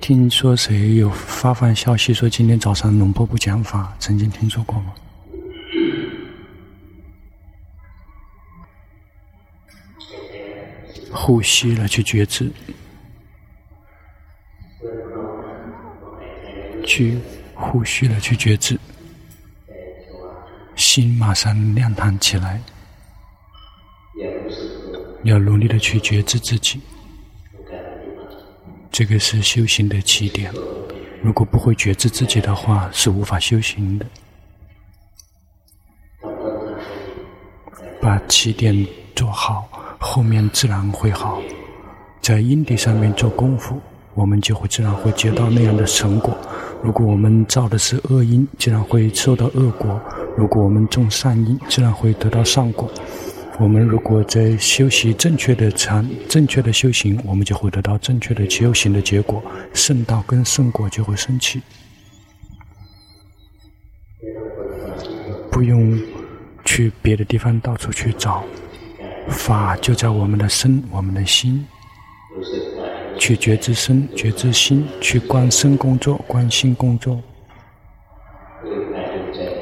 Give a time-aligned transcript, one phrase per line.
[0.00, 3.92] 听说谁有发放消息说今天早上龙婆不讲法？
[3.98, 4.94] 曾经听说过吗？
[11.10, 12.52] 呼吸了去觉知，
[16.84, 17.18] 去
[17.52, 18.78] 呼吸了去觉知，
[20.76, 22.62] 心马上亮堂起来，
[25.26, 26.80] 要努力的去觉知自己。
[28.92, 30.52] 这个是修行的起点。
[31.22, 34.06] 如果不会觉知自己的话，是无法修行的。
[38.00, 41.42] 把起点做好，后面自然会好。
[42.22, 43.80] 在因地上面做功夫，
[44.14, 46.36] 我们就会自然会接到那样的成果。
[46.82, 49.98] 如果我们造的是恶因，自然会受到恶果；
[50.36, 52.88] 如果我们种善因，自然会得到善果。
[53.58, 61.62] 我们如果在修习正确的禅、正确的修行，我们就会得到正确的修行的结果，圣道跟圣果就会升起。
[65.50, 65.98] 不用
[66.66, 68.44] 去别的地方到处去找，
[69.28, 71.64] 法就在我们的身、我们的心，
[73.18, 77.22] 去觉知身、觉知心，去观身工作、观心工作。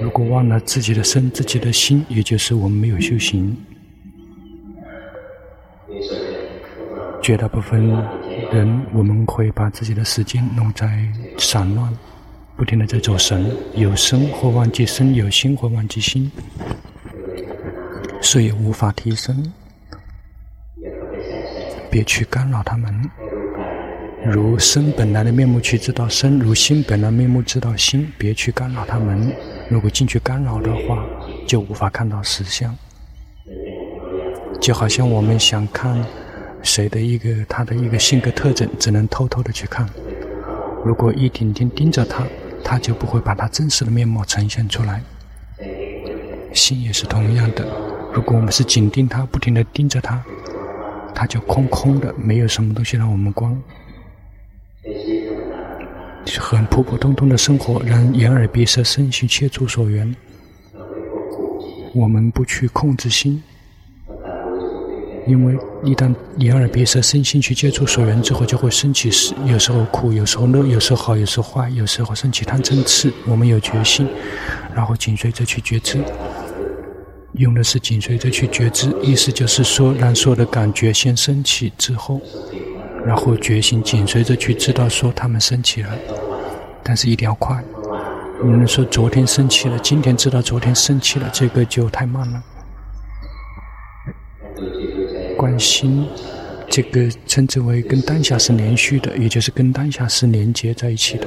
[0.03, 3.57] 如果忘了自己的身、自己的心，也就是我们没有修行。
[7.23, 7.89] 绝大部分
[8.53, 10.87] 人，我们会把自己的时间弄在
[11.39, 11.91] 散乱，
[12.57, 16.31] 不停地在走神，有生或忘记生，有心或忘记心，
[18.21, 19.53] 所以无法提升。
[21.91, 22.93] 别去干扰他们，
[24.27, 29.33] 如身本来的面目去知道身，如心本来面目知道心，别去干扰他们。
[29.71, 31.07] 如果进去干扰的话，
[31.47, 32.77] 就无法看到实相。
[34.65, 36.03] 就好像我们想看。
[36.63, 39.87] 谁的一个他的一个性格特征，只能偷偷的去看。
[40.83, 42.25] 如果一天天盯着他，
[42.65, 45.03] 他就不会把他真实的面貌呈现出来。
[46.55, 47.67] 心也是同样的，
[48.15, 50.25] 如果我们是紧盯他，不停的盯着他，
[51.15, 53.55] 他就空空的，没有什么东西让我们观。
[56.39, 60.17] 很普普通通的生活，让眼耳鼻舌身心切触所缘。
[61.93, 63.43] 我们不去控制心。
[65.27, 73.13] 因为一旦眼耳鼻舌身心去接触所缘之后，就会升起是有时候苦，有时候乐，有时候好，有时候坏，有时候升起贪嗔痴。
[73.27, 74.07] 我们有决心，
[74.75, 75.99] 然后紧随着去觉知，
[77.35, 82.21] 用的是紧随着去觉知，意思就是说，让所有的感觉先升起之后，
[83.07, 85.89] 然后决心紧随着去知道说他们升起了，
[86.83, 87.65] 但是一定要快。
[88.43, 92.43] 你们说昨天升起了，今天知道昨天升起了，这个就太慢了。
[95.45, 96.09] 观心，
[96.71, 101.27] 这个称之为跟当下是连续的，也就是跟当下是连接在一起的。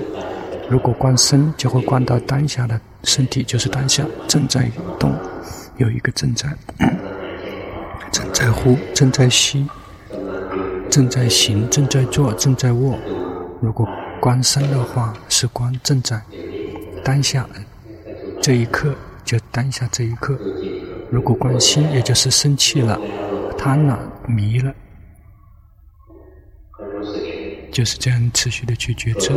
[0.67, 5.13] 如果观身，就会观到当下的身体，就是当下正在动，
[5.77, 6.49] 有一个正在，
[8.11, 9.67] 正在呼，正在吸，
[10.89, 12.97] 正在行，正在坐，正在卧。
[13.61, 13.87] 如果
[14.19, 16.19] 观身的话，是观正在
[17.03, 17.47] 当下
[18.41, 20.35] 这一刻，就当下这一刻。
[21.11, 22.99] 如果观心，也就是生气了。
[23.57, 24.73] 贪了，迷了，
[27.71, 29.31] 就是这样持续的去觉知。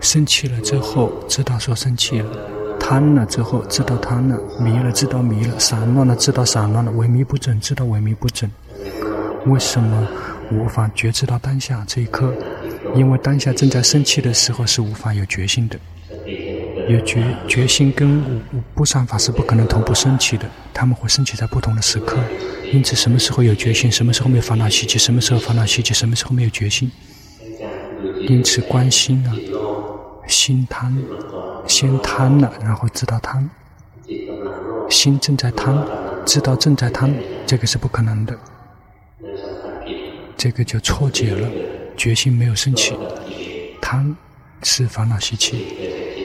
[0.00, 2.30] 生气了之后，知道说生气了；
[2.78, 8.50] 贪了之后，知道贪了；迷了，知道迷了；散乱了，知道散乱了；萎靡不振，知道萎靡不振。
[9.46, 10.06] 为什么
[10.52, 12.32] 无法觉知到当下这一刻？
[12.94, 15.78] 因为当下正在生气的时候，是无法有决心的。
[16.88, 18.40] 有决决心跟
[18.74, 22.16] 不善法是不可能同步升起的，他们会升起在不同的时刻。
[22.76, 26.92] 因此，什么时候有决心，什么时候没有烦恼习气，什么时候烦恼习气，什么时候没有决心。
[28.28, 29.32] 因此，关心啊，
[30.28, 30.94] 心贪，
[31.66, 33.48] 先贪了，然后知道贪。
[34.90, 35.86] 心正在贪，
[36.26, 37.14] 知道正在贪，
[37.46, 38.38] 这个是不可能的。
[40.36, 41.48] 这个就错解了，
[41.96, 42.92] 决心没有升起，
[43.80, 44.14] 贪
[44.62, 45.64] 是烦恼习气。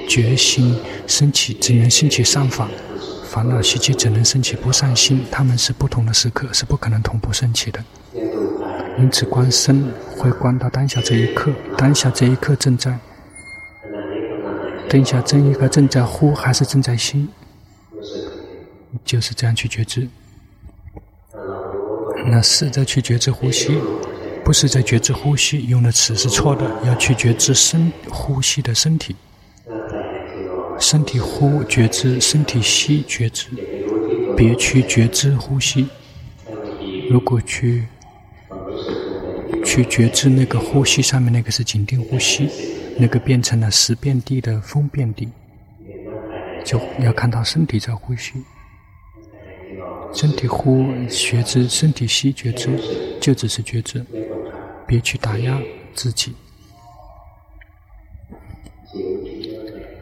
[0.10, 0.78] 决心
[1.08, 2.68] 升起，只能升起善法；
[3.32, 5.24] 烦恼习气只能升起不善心。
[5.32, 7.82] 他们是不同的时刻，是不可能同步升起的。
[9.00, 13.00] 因此，观身会观到当下这一刻，当下这一刻正在，
[14.90, 17.30] 当下这一刻正在呼还是正在吸，
[19.06, 20.10] 就是这样去觉知。
[22.28, 23.80] 那试着去觉知呼吸，
[24.44, 29.16] 不是在觉知呼吸，用的词是错的，要去觉知身呼吸的身体。
[30.82, 33.48] 身体呼觉知，身体吸觉知，
[34.36, 35.88] 别去觉知呼吸。
[37.08, 37.86] 如果去
[39.64, 42.50] 去觉知那个呼吸上面那个是紧定呼吸，
[42.98, 45.30] 那个变成了时变地的风变地，
[46.66, 48.34] 就要看到身体在呼吸，
[50.12, 52.68] 身体呼觉知，身体吸觉知，
[53.22, 54.04] 就只是觉知，
[54.88, 55.62] 别去打压
[55.94, 56.34] 自己，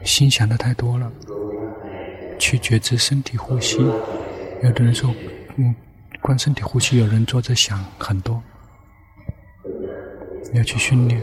[0.04, 1.10] 心想的太多了，
[2.38, 3.78] 去觉知身体呼吸。
[4.62, 5.14] 有的人说，
[5.56, 5.74] 嗯，
[6.20, 8.42] 观身体呼吸，有人坐着想很多。
[10.52, 11.22] 要去训练，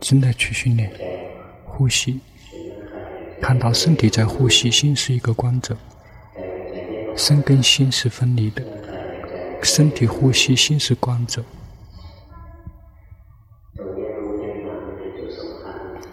[0.00, 0.90] 真的去训练
[1.64, 2.20] 呼吸，
[3.40, 5.76] 看到身体在呼吸，心是一个观者，
[7.16, 8.62] 身跟心是分离的，
[9.62, 11.42] 身体呼吸，心是观者，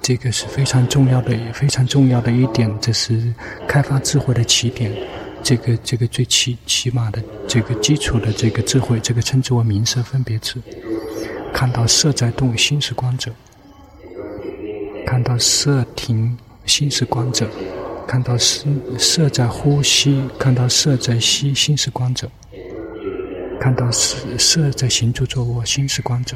[0.03, 3.33] 这个是非常重要的，也非常重要的一点，这是
[3.65, 4.93] 开发智慧的起点，
[5.41, 10.61] 这个这个最起起码的这个基础的这个智慧，这个称之为名色分别智。
[11.53, 13.31] 看到色在动，心是观者；
[15.05, 17.45] 看到色停，心是观者；
[18.05, 18.65] 看到色
[18.99, 22.27] 色在呼吸，看到色在吸，心是观者；
[23.57, 26.35] 看到色色在行住坐卧，心是观者。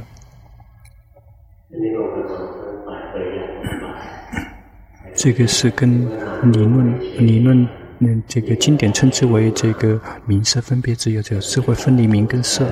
[5.17, 6.05] 这个是跟
[6.51, 7.67] 理论理论，
[7.99, 12.67] 嗯，这个经典称之为这个名色分别只，有这个智慧分离名跟色。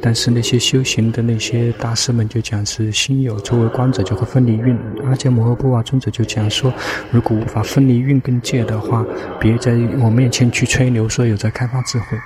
[0.00, 4.78] 但是那些修行的那些大师们就讲是心有作为观者就会分离运。
[5.04, 6.72] 阿伽摩诃波瓦尊者就讲说，
[7.10, 9.04] 如果无法分离运跟界的话，
[9.40, 12.18] 别在我面前去吹牛说有在开发智慧。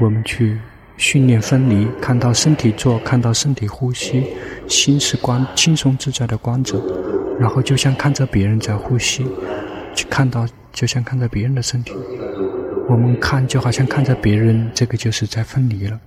[0.00, 0.58] 我们去
[0.96, 4.24] 训练分离，看到身体做，看到身体呼吸，
[4.68, 6.80] 心是观轻松自在的观者，
[7.38, 9.26] 然后就像看着别人在呼吸，
[9.94, 11.92] 去看到就像看着别人的身体。
[12.88, 16.00] 我们看就好像看着别人，这个就是在分离了。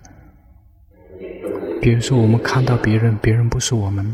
[1.81, 4.11] 比如说，我们看到别人，别人不是我们，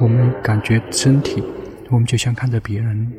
[0.00, 1.42] 我们感觉身体，
[1.90, 3.12] 我们就像看着别人，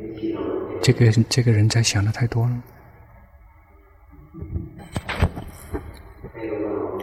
[0.82, 2.62] 这个这个人在想的太多了。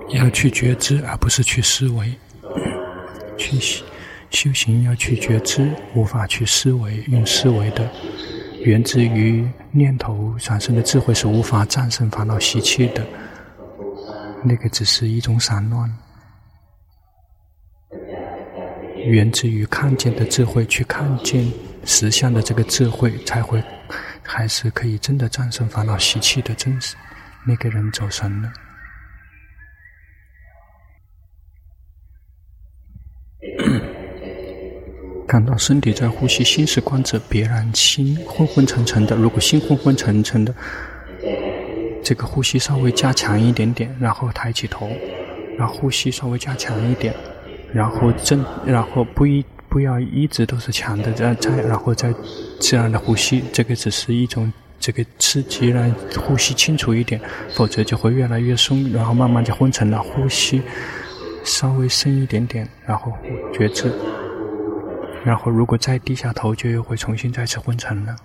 [0.10, 2.14] 要去觉知，而不是去思维。
[3.38, 3.58] 去
[4.32, 7.92] 修行要去觉知，无法去思维，用思维的。
[8.64, 13.06] 源自于念头产生的智慧是无法战胜烦恼习气的，
[14.44, 15.92] 那个只是一种散乱。
[19.06, 21.52] 源自于看见的智慧，去看见
[21.86, 23.62] 实相的这个智慧，才会
[24.24, 26.96] 还是可以真的战胜烦恼习气的真实。
[27.46, 28.54] 那个人走神了。
[35.32, 39.16] 感到身体在呼吸，心是观者，别让心昏昏沉沉的。
[39.16, 40.54] 如果心昏昏沉沉的，
[42.04, 44.90] 这个呼吸稍微加强一点点，然后抬起头，
[45.58, 47.16] 然后呼吸稍微加强一点，
[47.72, 52.14] 然后正，然后不一不要一直都是强的，再再然后再
[52.60, 53.42] 自然的呼吸。
[53.54, 54.52] 这个只是一种
[54.82, 55.90] 这个刺激，让
[56.20, 57.22] 呼吸清楚一点，
[57.54, 60.04] 否则就会越来越松，然后慢慢就昏沉了。
[60.04, 60.62] 呼吸
[61.46, 63.14] 稍微深一点点，然后
[63.54, 63.90] 觉知。
[65.24, 68.16] 然后，如果再低下头，就又会重新再次昏沉了。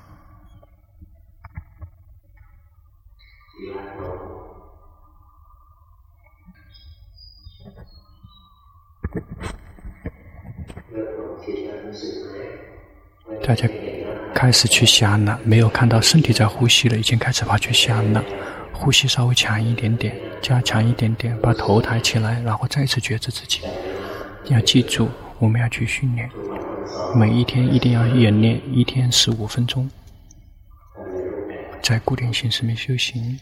[13.47, 13.69] 大家
[14.35, 18.25] 开始去想了，没有看到身体在呼吸了，已经开始跑去想了。
[18.73, 23.61] 呼吸稍微强一点点，加强一点点，把头抬起来，然后再次觉知自己。
[24.47, 26.29] 要记住，我们要去训练。
[27.15, 29.89] 每一天一定要演练，一天十五分钟，
[31.83, 33.39] 在固定形式里面修行，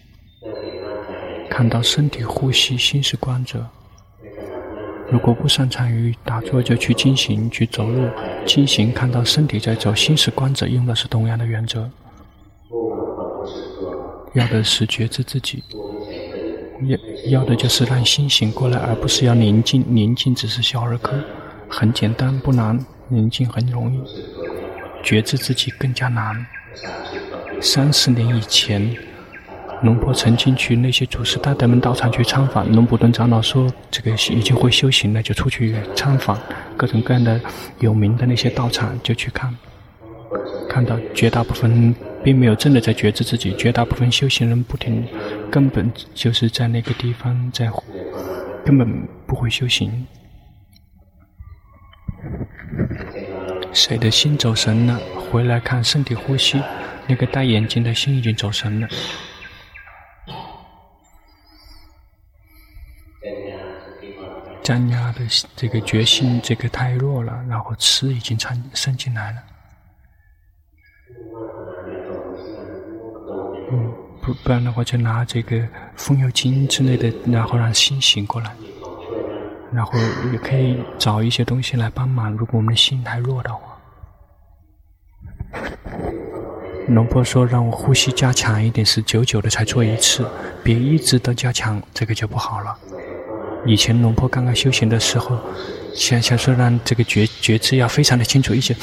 [1.50, 3.66] 看到身体呼吸，心是观者。
[5.10, 8.08] 如果不擅长于打坐，就去进行，去走路，
[8.46, 11.90] 进行看到身体在走，心是观者，用的是同样的原则。
[14.32, 15.62] 要的是觉知自己，
[16.86, 19.84] 要要的就是让心醒过来，而不是要宁静。
[19.86, 21.12] 宁静只是小儿科，
[21.76, 22.78] 很简单，不难。
[23.08, 24.00] 宁静很容易，
[25.02, 26.46] 觉知自己更加难。
[27.60, 28.96] 三十年以前，
[29.82, 32.70] 龙婆曾经去那些祖师大德们道场去参访。
[32.72, 36.38] 龙普顿长老说：“这个已经会修行了，就出去参访
[36.76, 37.40] 各种各样的
[37.80, 39.52] 有名的那些道场，就去看。
[40.68, 45.04] 看到绝大部分并没有真的在觉知自己，绝大部分修行人不停，
[45.50, 47.68] 根本就是在那个地方在，
[48.64, 48.88] 根本
[49.26, 50.06] 不会修行。”
[53.72, 54.98] 谁的心走神了？
[55.30, 56.62] 回来看身体呼吸，
[57.06, 58.88] 那个戴眼镜的心已经走神了。
[64.62, 65.20] 张压的
[65.54, 69.38] 这个决心，这个太弱了，然后吃已经参渗进来了。
[73.70, 78.54] 嗯，不不然的话，就拿这个风油精之类的，然后让心醒过来。
[79.74, 79.92] 然后
[80.32, 82.30] 也可以找一些东西来帮忙。
[82.32, 83.78] 如果我们的心太弱的话，
[86.88, 90.28] 龙婆说让我呼吸加强一点，是久久的才做一次，
[90.62, 92.76] 别一直都加强，这个就不好了。
[93.66, 95.38] 以前龙婆刚刚修行的时候，
[95.94, 98.76] 想想说让这个觉觉知要非常的清楚一些，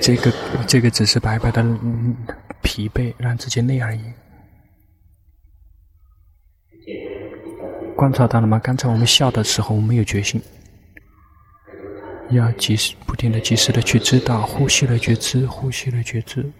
[0.00, 0.32] 这个
[0.66, 1.64] 这个只是白白的
[2.62, 4.00] 疲惫，让自己累而已。
[8.00, 8.58] 观察到了吗？
[8.60, 10.40] 刚才我们笑的时候，我们有决心，
[12.30, 16.50] 要及时、不停的、及时的去知道呼吸的觉知，呼吸的觉知。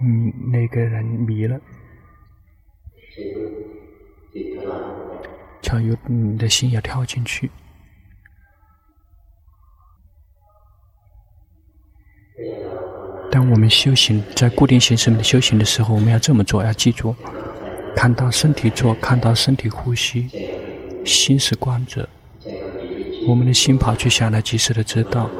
[0.00, 1.60] 嗯，那个人迷了，
[5.62, 7.48] 悄有你的心要跳进去。
[13.30, 17.14] 当我们修行在固定形式的修行的时候，我们要这么做，要记住。
[17.94, 20.28] 看到身体做，看到身体呼吸，
[21.04, 22.08] 心是观者。
[23.28, 25.30] 我们的心跑去想了，及时的知道，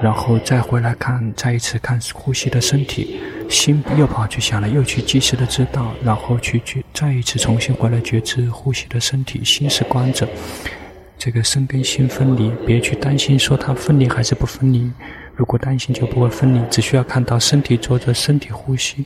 [0.00, 10.28] 然后再回来看，再一次看呼吸的身体，心又跑去想了，又去及时的知道，然后去去再一次重新回来觉知呼吸的身体，心是观者。
[11.18, 14.90] 这个身跟心分离，别去担心说它分离还是不分离。
[15.34, 19.04] 如果担心就不会分离，只需要看到身体做着身体呼吸，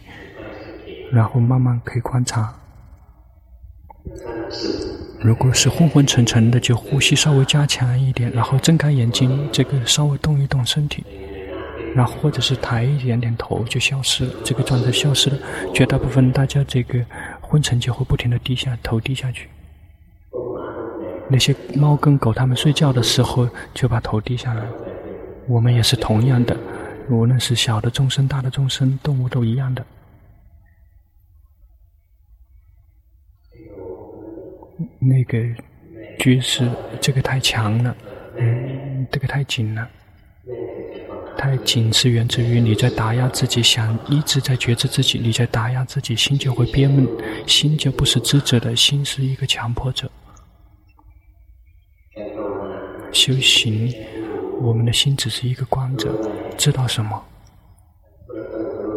[1.12, 2.54] 然后慢慢可以观察。
[5.20, 11.04] 如果是昏昏沉沉的，就呼吸稍微加强一点，然后睁开眼睛，这个稍微动一动身体，
[11.94, 15.38] 然后或者是抬一点点头，就消失了，这个状态消失了。
[15.74, 17.04] 绝大部分大家这个
[17.40, 19.48] 昏沉就会不停的低下头，低下去。
[21.28, 24.62] 那些猫跟狗，它们睡觉的时候就把头低下来。
[25.48, 26.56] 我们也是同样的，
[27.10, 29.84] 无论是小的众生、大的众生、动物都一样的。
[34.98, 35.38] 那个
[36.18, 37.96] 觉知，这个太强了，
[38.38, 39.88] 嗯，这个太紧了，
[41.36, 47.06] 太紧是源自于你在打压自己，想一直在觉知自己，你在打压自己，心就会憋闷，
[47.46, 50.10] 心就不是知者的心是一个强迫者。
[53.12, 53.94] 修行，
[54.60, 56.14] 我们的心只是一个观者，
[56.58, 57.24] 知道什么？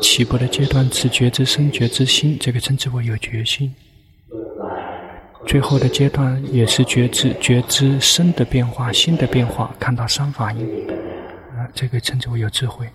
[0.01, 3.73] 起步的阶段是觉知身、觉知心，这个称之为有觉心。
[5.49, 10.63] 最后的阶段也是觉知，觉知身的变化、心的变化，看到三法印，
[11.57, 12.87] 啊，这个称之为有智慧。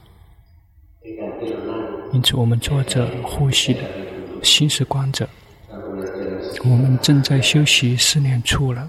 [2.13, 3.81] 因此，我们坐着呼吸的
[4.41, 5.29] 心是观者，
[6.63, 8.89] 我们正在修习四念处了。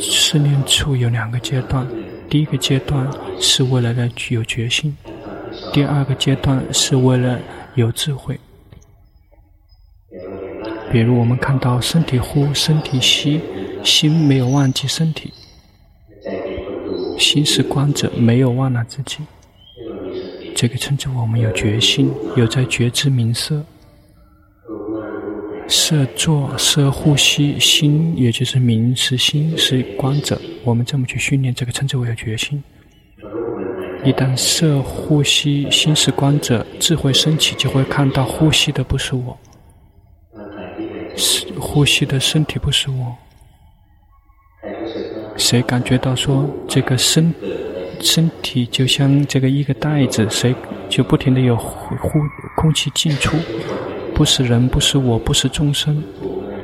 [0.00, 1.86] 四念处有两个阶段，
[2.30, 3.06] 第一个阶段
[3.38, 4.96] 是为了让具有决心，
[5.74, 7.38] 第二个阶段是为了
[7.74, 8.40] 有智慧。
[10.90, 13.40] 比如我们看到身体呼，身体吸，
[13.84, 15.32] 心没有忘记身体，
[17.18, 19.18] 心是观者，没有忘了自己。
[20.56, 23.62] 这个称之为我们有决心，有在觉知名色，
[25.68, 30.40] 色作色呼吸，心也就是名是心是观者。
[30.64, 32.62] 我们这么去训练，这个称之为有决心。
[34.04, 39.38] 一旦色呼吸，心是观者，智慧升起，就会看到呼吸的不是我。
[41.58, 43.16] 呼吸的身体不是我，
[45.36, 47.34] 谁感觉到说这个身
[48.00, 50.54] 身体就像这个一个袋子，谁
[50.88, 52.20] 就不停的有呼呼
[52.56, 53.36] 空气进出，
[54.14, 56.02] 不是人，不是我，不是众生，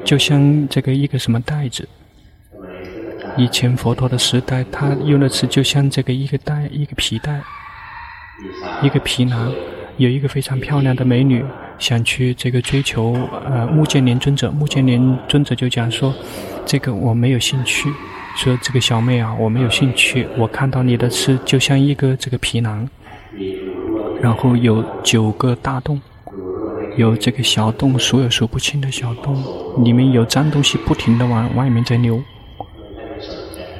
[0.04, 1.88] 就像这个一个什么袋子。
[3.36, 7.40] 以前佛陀的时代，他用的词就像这个一个袋，一个皮带，
[8.80, 9.52] 一个皮囊，
[9.96, 11.44] 有一个非常漂亮的美女。
[11.78, 16.14] 想去这个追求呃目犍连尊者，目犍连尊者就讲说，
[16.64, 17.92] 这个我没有兴趣，
[18.36, 22.88] 说这个小妹啊，我没有兴趣，我看到你的是就像一个这个皮囊，
[24.20, 26.00] 然后有九个大洞，
[26.96, 29.36] 有这个小洞，数也数不清的小洞，
[29.84, 32.22] 里面有脏东西不停的往外面在流，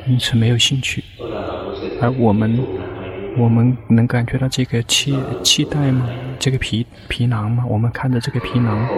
[0.07, 1.03] 因此没有兴趣，
[2.01, 2.61] 而我们。
[3.37, 6.09] 我们能感觉到这个气气袋吗？
[6.39, 7.65] 这个皮皮囊吗？
[7.69, 8.89] 我们看着这个皮囊，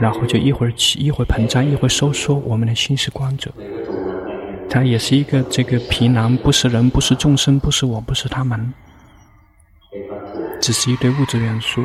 [0.00, 2.34] 然后就一会儿气一会儿膨胀，一会儿收缩。
[2.34, 3.52] 我们的心是光者，
[4.68, 8.74] 它也是一个这个皮囊，不是人，不是众生，不是我，不是他们，
[10.60, 11.84] 只是一堆物质元素。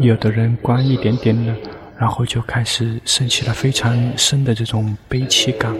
[0.00, 1.54] 有的人观一点点了。
[2.00, 5.76] 然后就开始升起了非常深的这种悲戚感。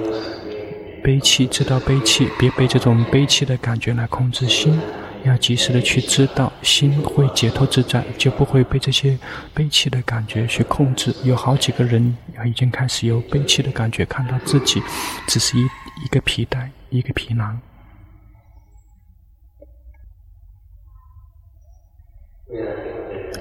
[1.02, 4.78] 悲戚，知道悲戚，别被这种悲戚的感觉来控制心，
[5.24, 9.18] 要及时的去知道，心会解脱自在，就不会被这些
[9.54, 11.10] 悲戚的感觉去控制。
[11.24, 14.82] 有好几个人已经开始有悲戚的感觉，看到自己
[15.26, 15.62] 只是一
[16.04, 17.58] 一个皮带，一个皮囊。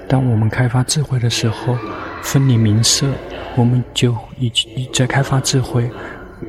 [0.08, 1.76] 当我们开发智慧的时候，
[2.22, 3.06] 分离名色，
[3.56, 5.90] 我们就已经在开发智慧。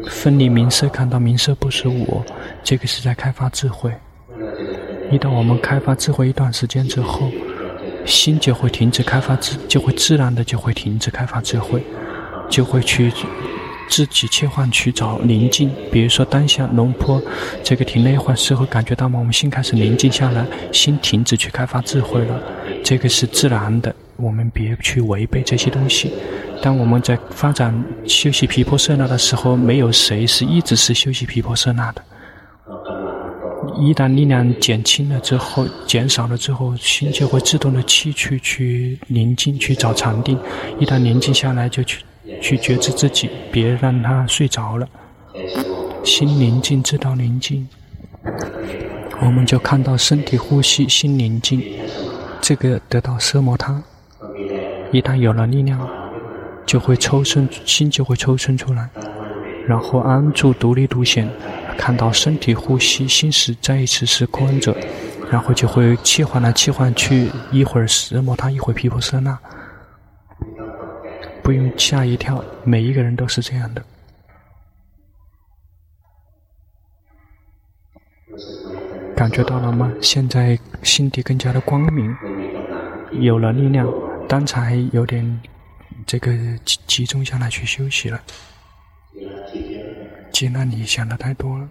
[0.09, 2.23] 分离名色，看到名色不是我，
[2.63, 3.91] 这个是在开发智慧。
[5.11, 7.29] 一旦我们开发智慧一段时间之后，
[8.05, 11.83] 心就会停止开发智，就会自然的就会停止开发智慧，
[12.49, 13.11] 就会去
[13.89, 15.69] 自己切换去找宁静。
[15.91, 17.21] 比如说当下龙坡
[17.61, 19.19] 这个停了一会儿时候，感觉到吗？
[19.19, 22.41] 我们心开始宁静下来，心停止去开发智慧了，
[22.81, 26.13] 这个是自然的，我们别去违背这些东西。
[26.61, 27.73] 当我们在发展
[28.05, 32.03] 休息毗婆舍那的时候，没有谁是一直是休息毗婆舍那的。
[33.77, 40.37] 一旦力量减轻了之后，减少了之后，心就会自动的弃去去宁静，去找禅定。
[40.79, 42.03] 一旦宁静下来，就去
[42.41, 44.87] 去觉知自己，别让他睡着了。
[46.03, 47.67] 心宁静，知道宁静，
[49.21, 51.63] 我们就看到身体呼吸，心宁静，
[52.39, 53.81] 这个得到奢摩他。
[54.91, 55.79] 一旦有了力量。
[56.63, 58.87] 就会抽身，心就会抽身出来，
[59.67, 61.27] 然后安住独立独显，
[61.77, 64.73] 看到身体呼吸，心是再一次是空者，
[65.29, 69.37] 然后就会切换来切换去，一会儿奢摩他，一会儿毗婆舍那，
[71.43, 73.83] 不用吓一跳，每一个人都是这样的，
[79.15, 79.91] 感觉到了吗？
[79.99, 82.15] 现在心底更加的光明，
[83.19, 83.91] 有了力量，
[84.31, 85.41] 刚才有点。
[86.07, 86.31] 这个
[86.63, 88.19] 集集中下来去休息了，
[90.31, 91.69] 接纳你想的太多了。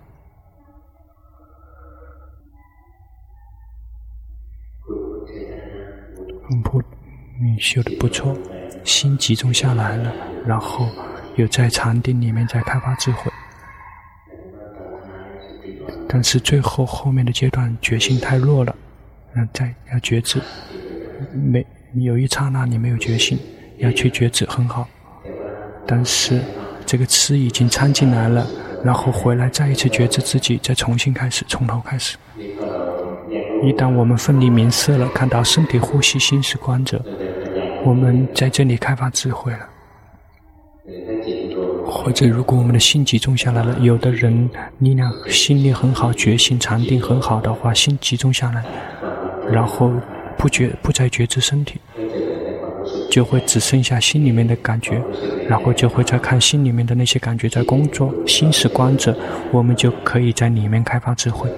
[6.51, 6.81] 嗯，不，
[7.40, 8.38] 你修的不错，
[8.85, 10.14] 心集中下来了，
[10.46, 10.87] 然后
[11.37, 13.33] 又在禅定里面在开发智慧。
[16.07, 18.77] 但是最后后面的阶段决心太弱了，
[19.35, 20.40] 嗯，再要觉知，
[21.33, 23.38] 没有一刹那你没有觉醒。
[23.81, 24.87] 要去觉知很好，
[25.87, 26.38] 但是
[26.85, 28.46] 这个吃已经掺进来了，
[28.85, 32.18] 然后回来再一次觉知自己，再重新开始，从头开始。
[33.62, 37.03] 一旦我们分离明色了，看到身体呼吸，心是观者，
[37.83, 39.66] 我们在这里开发智慧了。
[41.87, 44.50] 或者如果我们的心集中下来了，有的人
[44.81, 48.62] 力量心力很好，觉醒禅定很好的话，心集中下来，
[49.50, 49.90] 然后
[50.40, 51.79] 不觉不再觉知身体。
[53.11, 55.03] 就会只剩下心里面的感觉，
[55.48, 58.14] 然后就会在看心里面的那些感觉在工作。
[58.26, 59.14] 心是观者，
[59.53, 61.50] 我们就可以在里面开发智慧。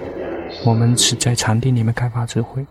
[0.64, 2.66] 我们是在禅定里面开发智慧。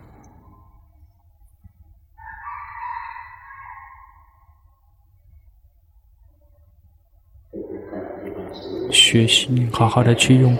[8.90, 10.56] 学习，好好的去用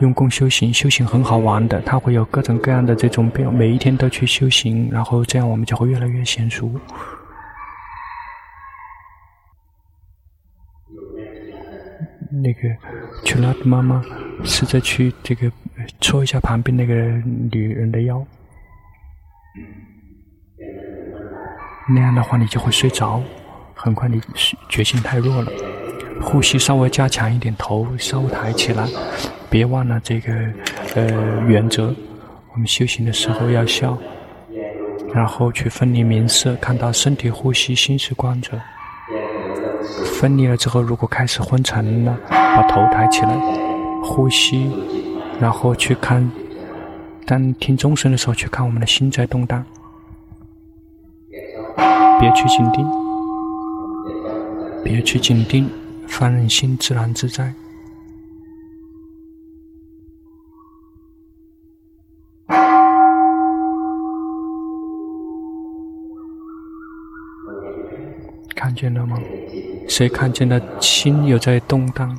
[0.00, 6.70] 用功修行，修行很好玩的，它会有各种各样的这种变，每一天都去修行，然后这样我们就会越来越娴熟。
[12.42, 12.60] 那个
[13.24, 14.02] 去拉的妈妈
[14.42, 15.50] 试着去这个
[16.00, 16.94] 搓一下旁边那个
[17.52, 18.26] 女人的腰，
[21.94, 23.22] 那样的话你就会睡着，
[23.74, 24.20] 很快你
[24.68, 25.52] 觉性太弱了，
[26.20, 28.84] 呼吸稍微加强一点，头稍微抬起来，
[29.54, 30.32] 别忘了这个
[30.96, 31.94] 呃原则，
[32.52, 33.96] 我们修行的时候要笑，
[35.14, 38.60] 然后去分离名色，看到身体呼吸，心是观者。
[40.18, 43.38] 分离了之后，如果开始昏沉了，把头抬起来，
[44.02, 44.68] 呼吸，
[45.40, 46.28] 然后去看，
[47.24, 49.64] 当听钟声的时候，去看我们的心在动荡，
[52.18, 52.84] 别去紧盯，
[54.82, 55.70] 别去紧盯，
[56.08, 57.54] 放任心自然自在。
[68.74, 69.16] 看见了吗？
[69.86, 72.18] 谁看见了心有在动荡？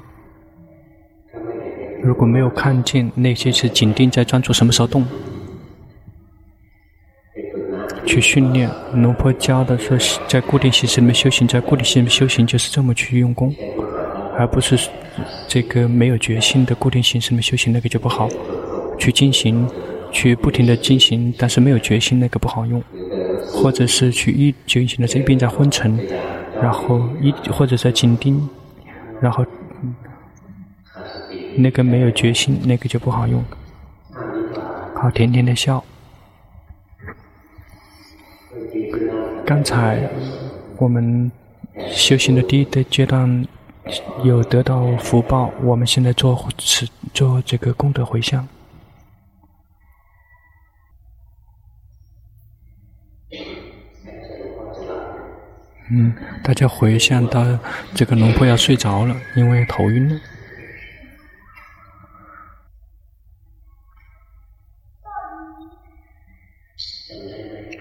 [2.01, 5.05] 如果没有看见，那些是紧盯在专注，什么时候动？
[8.05, 8.69] 去训练。
[8.93, 9.97] 龙婆教的说，
[10.29, 13.53] 在固定形式里面修行，在固定形式里面修行就是这么去用功，
[14.37, 14.89] 而不是
[15.49, 18.29] 这个没有决心的固定形式里面修行，那个就不好。
[18.97, 19.67] 去进行，
[20.09, 22.81] 去不停的进行，但是没有决心，那个不好用。
[23.47, 25.97] 或者是去一进行的这边在昏沉，
[26.61, 28.49] 然后一或者在紧盯，
[29.21, 29.45] 然后
[31.57, 33.43] 那个没有决心，那个就不好用。
[34.95, 35.83] 好，甜甜的笑。
[39.45, 40.09] 刚才
[40.77, 41.31] 我们
[41.89, 43.45] 修行的第一个阶段
[44.23, 48.47] 有得到福报，我们现在做此做这个功德回向。
[55.91, 57.45] 嗯，大家回想到
[57.93, 60.19] 这个龙婆要睡着了，因为头晕了。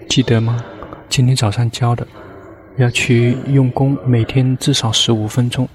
[0.07, 0.63] 记得吗？
[1.09, 2.07] 今天早上教的，
[2.77, 5.67] 要去用功，每天至少十五分钟，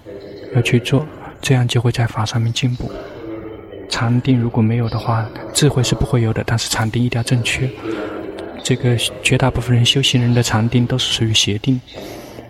[0.55, 1.05] 要去做，
[1.43, 2.91] 这样就会在法上面进步。
[3.89, 7.69] 禅定如果没有的话，智慧是不会有的，但是禅定一定要正确。
[8.63, 11.81] 这个绝大部分人修行人的禅定都是属于邪定。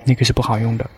[0.05, 0.89] 那个是不好用的。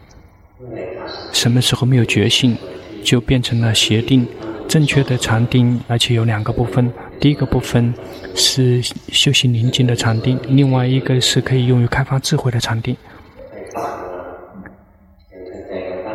[1.33, 2.57] 什么时候没有觉性，
[3.03, 4.27] 就变成了邪定。
[4.69, 6.91] 正确的禅定，而且有两个部分。
[7.21, 7.93] 第一个部分
[8.35, 12.97] 是修行宁静的禅定，另外一个是可以用于开发智慧的禅定。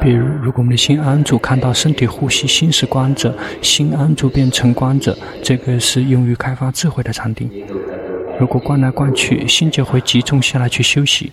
[0.01, 7.51] 比如，如果我们的心安住，看到身体呼吸，心是观者，心安住变成观者，这个是用于开发智慧的禅定。
[8.39, 11.31] 如果观来观去，心就会集中下来去休息。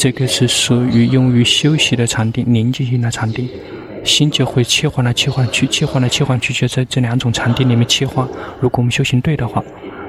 [0.00, 3.46] 这个是属于用于休息的禅定，宁静性的禅定，
[4.02, 8.26] 心就会切换来切换去，切换来切换去，就在这两种禅定里面切换。
[8.60, 9.62] 如果我们修行对的话，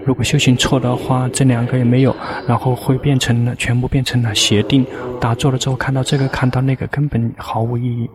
[0.05, 2.15] 如果修行错的话，这两个也没有，
[2.47, 4.85] 然后会变成了全部变成了邪定。
[5.19, 8.09] 打坐了之后，看到这个，看到那个，根本毫无意义。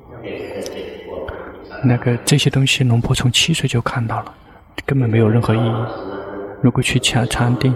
[1.85, 4.33] 那个这些东西，龙婆从七岁就看到了，
[4.87, 5.73] 根本没有任何意义。
[6.62, 7.75] 如果去禅禅定。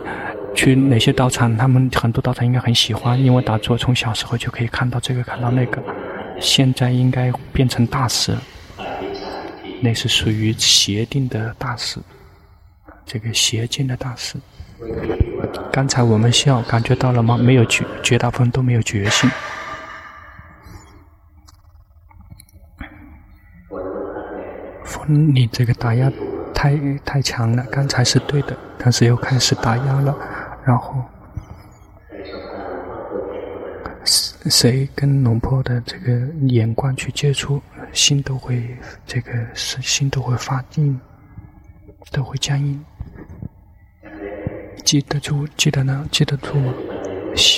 [0.54, 1.56] 去哪些道场？
[1.56, 5.82] 他们很多道场应该很喜欢，因为打坐从小时候就可以看到这个，看到那个。
[6.40, 8.34] 现在应该变成大师，
[9.82, 12.00] 那是属于邪定的大师，
[13.04, 14.38] 这个邪见的大师。
[15.70, 17.36] 刚才我们笑，感觉到了吗？
[17.36, 19.30] 没有觉，绝大部分都没有觉性。
[24.86, 26.10] 风，你这个打压
[26.54, 27.62] 太太强了。
[27.70, 30.16] 刚才是对的，但是又开始打压了。
[30.64, 31.02] 然后，
[34.04, 36.12] 谁跟龙婆的这个
[36.48, 37.60] 眼光去接触，
[37.92, 41.00] 心都会这个心都会发硬，
[42.12, 42.84] 都会僵硬。
[44.84, 46.72] 记得住，记得呢，记得住吗？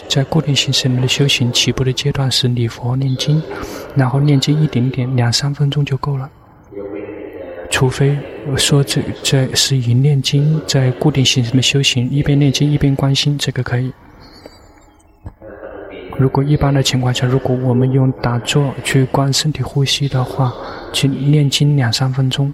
[0.08, 3.42] 在固定形式里面的修行，起步的阶段是礼佛念经，
[3.96, 6.30] 然后念经一点点，两三分钟就够了。
[7.72, 8.16] 除非
[8.56, 13.90] 说这这是以念经在固定形式的修行，一边念经一边观心，这个可以。
[16.18, 20.52] 如果一般的情况下，如果我们用打坐去观身体呼吸的话，
[20.92, 22.52] 去念经两三分钟，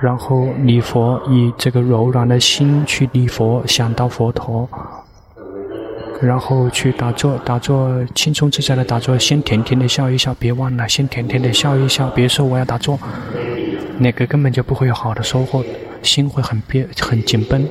[0.00, 4.66] 然后礼佛，以这个柔软的心去礼佛，想到佛陀，
[6.22, 12.96] 然后去打坐，打坐轻松自在的打坐，先甜甜的笑一笑，别忘了先甜甜的笑一笑，别说我要打坐。
[13.98, 15.64] 那个根本就不会有好的收获，
[16.02, 17.66] 心会很憋、很紧绷，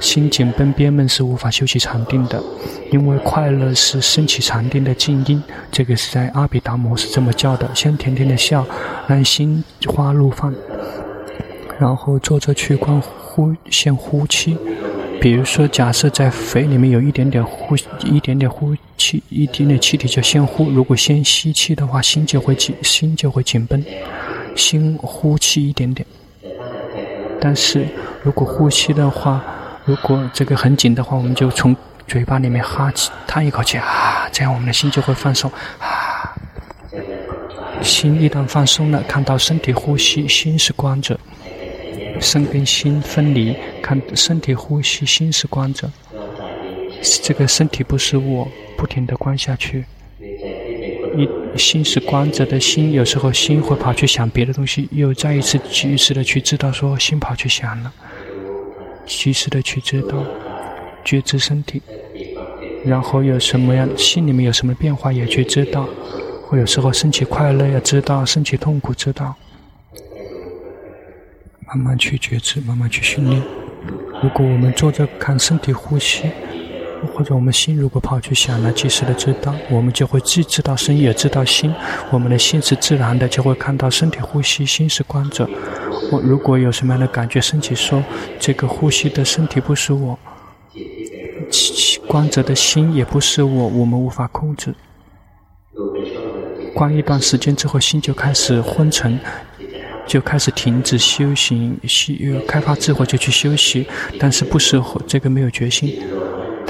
[0.00, 2.42] 心紧绷憋闷是无法修习禅定的，
[2.90, 5.42] 因为快乐是升起禅定的静音。
[5.70, 8.66] 这个是在阿毗达摩是这么教的：先甜甜的笑，
[9.06, 10.54] 让心花怒放，
[11.78, 14.56] 然后坐着去观呼，先呼气。
[15.20, 20.68] 比如说，假设在肺里面有一点点呼，一点点呼气，一点点气体就先呼。
[20.68, 23.80] 如果先吸气的话，心就会紧，心就会紧绷。
[24.54, 26.06] 心呼气一点点，
[27.40, 27.86] 但是
[28.22, 29.42] 如果呼吸的话，
[29.84, 31.74] 如果这个很紧的话，我们就从
[32.06, 36.34] 嘴巴里面哈气，叹一口气啊，这样我们的心就会放松啊。
[37.80, 41.18] 心一旦放松了，看到身体呼吸，心是关着，
[42.20, 45.90] 身跟心分离，看身体呼吸，心是关着，
[47.22, 49.84] 这个身体不是我，不停地观下去。
[51.56, 57.92] 心是观者的心，有时候心会跑去想别的东西，又再一次及时的去知道说心跑去想了，
[59.06, 60.24] 及时的去知道
[61.04, 61.82] 觉知身体，
[62.84, 65.88] 然后有什么样心里面有什么变化也去知道，
[66.46, 69.34] 或有时候升起快乐也知道，升起痛苦知道，
[71.66, 73.42] 慢慢去觉知，慢慢去训练。
[74.22, 76.30] 如果我们坐着看身体呼吸。
[77.14, 81.74] 或者我们心如果跑去想了，及时的知道，我们就会既知道身也知道心。
[82.10, 85.48] 我们的心是自然的，就会看到身体呼吸，心是观者。
[86.10, 88.02] 我如果有什么样的感觉升起，说
[88.38, 90.18] 这个呼吸的身体不是我，
[92.06, 94.74] 观者的心也不是我，我们无法控制。
[96.74, 99.18] 观一段时间之后，心就开始昏沉，
[100.06, 101.78] 就开始停止修行，
[102.46, 103.86] 开发智慧就去休息，
[104.18, 106.02] 但是不适合这个没有决心。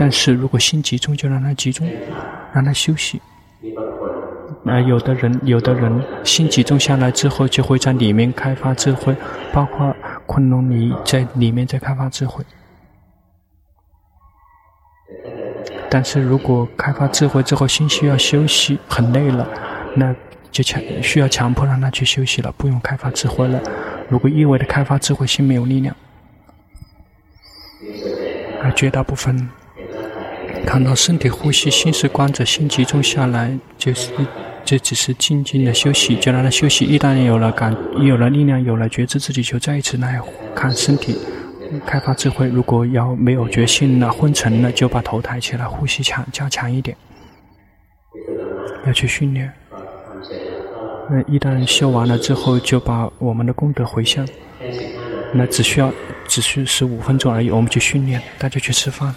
[0.03, 1.89] 但是如果心集中，就让它集中，
[2.53, 3.23] 让它休息。
[4.65, 9.15] 那有的人，有的人心集中下来之后，就会在里面开发智慧，
[9.53, 9.95] 包括
[10.27, 12.45] 昆龙尼在里面在开发智慧。
[15.89, 19.49] 但是如果开发智慧之后，心需要休息，很累了，
[19.95, 20.13] 那
[20.51, 23.63] 就强需要强迫让他去休息了，不用开发智慧了。
[24.09, 25.95] 如果一味的开发智慧，心没有力量。
[28.65, 29.49] 而绝大部分
[30.67, 34.11] 看到身体呼吸，心是观者，心集中下来，就是
[34.65, 36.85] 这只是静静的休息，就让他休息。
[36.85, 40.21] 一旦有了感，有了力量，有了觉知，自己就再一次来
[40.55, 41.19] 看身体，
[41.85, 42.49] 开发智慧。
[42.49, 46.97] 如果要没有决心了，昏沉了，就把头抬起来，呼吸强加强一点，
[48.87, 49.53] 要去训练。
[51.11, 54.27] 那一旦修完了之后，就把我们的功德回向。
[55.35, 55.93] 那只需要
[56.29, 59.15] 只需十五分钟而已，我们去训练，大家去吃饭。